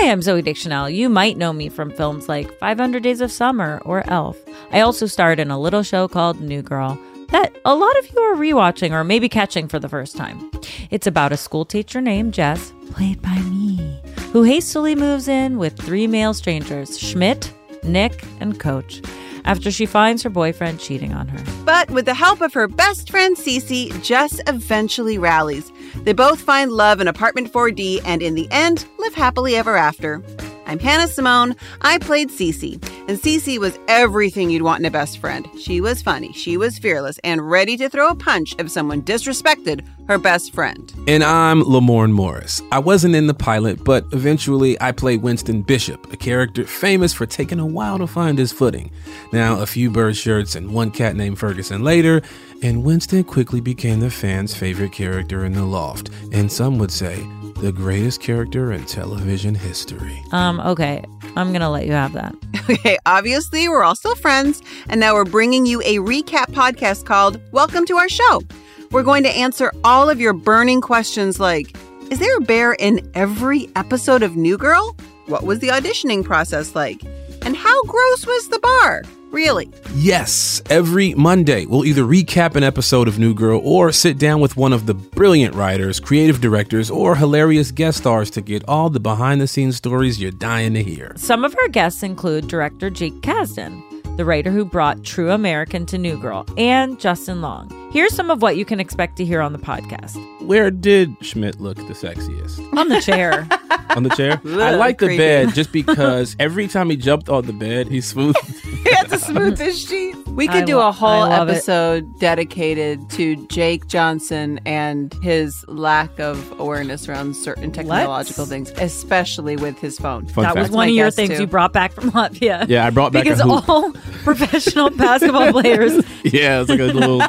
[0.00, 0.88] Hi, I'm Zooey Deschanel.
[0.88, 4.38] You might know me from films like 500 Days of Summer or Elf.
[4.70, 6.96] I also starred in a little show called New Girl
[7.30, 10.52] that a lot of you are rewatching or maybe catching for the first time.
[10.92, 14.00] It's about a school teacher named Jess, played by me,
[14.32, 17.52] who hastily moves in with three male strangers Schmidt,
[17.82, 19.02] Nick, and Coach
[19.48, 21.64] after she finds her boyfriend cheating on her.
[21.64, 25.72] But with the help of her best friend Cece, Jess eventually rallies.
[26.04, 30.22] They both find love in apartment 4D and in the end live happily ever after.
[30.66, 31.56] I'm Hannah Simone.
[31.80, 35.48] I played Cece, and Cece was everything you'd want in a best friend.
[35.58, 39.86] She was funny, she was fearless, and ready to throw a punch if someone disrespected
[40.06, 40.92] her best friend.
[41.08, 42.60] And I'm Lamorne Morris.
[42.70, 47.24] I wasn't in the pilot, but eventually I played Winston Bishop, a character famous for
[47.24, 48.90] taking a while to find his footing.
[49.32, 52.20] Now, a few bird shirts and one cat named Ferguson later,
[52.62, 57.26] and Winston quickly became the fans' favorite character in the loft, and some would say
[57.60, 60.22] the greatest character in television history.
[60.30, 61.04] Um, okay,
[61.36, 62.34] I'm gonna let you have that.
[62.70, 67.40] Okay, obviously, we're all still friends, and now we're bringing you a recap podcast called
[67.50, 68.42] Welcome to Our Show.
[68.90, 71.74] We're going to answer all of your burning questions like
[72.10, 74.94] Is there a bear in every episode of New Girl?
[75.26, 77.02] What was the auditioning process like?
[77.40, 79.02] And how gross was the bar?
[79.30, 79.70] Really?
[79.94, 84.56] Yes, every Monday we'll either recap an episode of New Girl or sit down with
[84.56, 89.00] one of the brilliant writers, creative directors, or hilarious guest stars to get all the
[89.00, 91.12] behind the scenes stories you're dying to hear.
[91.16, 93.82] Some of our guests include director Jake Kasdan,
[94.18, 97.70] the writer who brought True American to New Girl, and Justin Long.
[97.92, 100.18] Here's some of what you can expect to hear on the podcast.
[100.44, 102.76] Where did Schmidt look the sexiest?
[102.76, 103.46] On the chair.
[103.90, 104.40] on the chair?
[104.44, 108.38] I like the bed just because every time he jumped on the bed, he smoothed.
[108.78, 110.16] He had the his sheet.
[110.38, 111.52] We could I do lo- a whole I love it.
[111.52, 119.56] episode dedicated to Jake Johnson and his lack of awareness around certain technological things, especially
[119.56, 120.26] with his phone.
[120.26, 121.40] Fun that was one of your things too.
[121.40, 122.66] you brought back from Latvia.
[122.68, 123.68] Yeah, I brought back a because hoop.
[123.68, 125.94] all professional basketball players.
[126.24, 127.20] yeah, it's like a little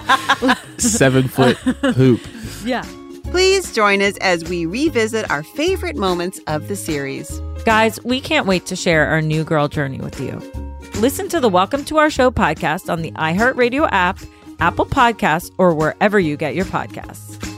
[0.78, 1.58] seven foot
[1.96, 2.22] hoop.
[2.64, 2.86] Yeah.
[3.32, 7.40] Please join us as we revisit our favorite moments of the series.
[7.66, 10.40] Guys, we can't wait to share our new girl journey with you.
[11.00, 14.20] Listen to the Welcome to Our Show podcast on the iHeartRadio app,
[14.60, 17.49] Apple Podcasts, or wherever you get your podcasts.